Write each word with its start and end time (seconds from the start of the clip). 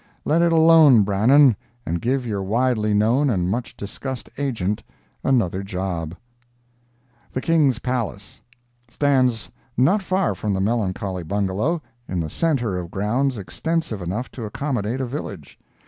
Let 0.25 0.41
it 0.41 0.51
alone, 0.51 1.03
Brannan, 1.03 1.55
and 1.85 2.01
give 2.01 2.25
your 2.25 2.41
widely 2.41 2.91
known 2.91 3.29
and 3.29 3.51
much 3.51 3.77
discussed 3.77 4.31
agent 4.39 4.81
another 5.23 5.61
job. 5.61 6.15
THE 7.31 7.39
KING'S 7.41 7.77
PALACE 7.77 8.41
Stands 8.89 9.51
not 9.77 10.01
far 10.01 10.33
from 10.33 10.55
the 10.55 10.59
melancholy 10.59 11.21
Bungalow, 11.21 11.83
in 12.07 12.19
the 12.19 12.31
center 12.31 12.77
of 12.79 12.89
grounds 12.89 13.37
extensive 13.37 14.01
enough 14.01 14.31
to 14.31 14.43
accommodate 14.43 15.01
a 15.01 15.05
village. 15.05 15.59